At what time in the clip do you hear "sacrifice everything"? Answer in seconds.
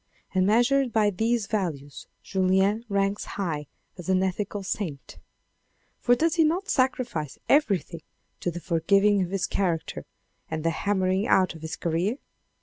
6.71-8.01